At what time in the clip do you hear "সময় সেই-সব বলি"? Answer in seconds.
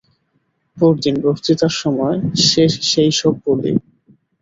1.81-3.71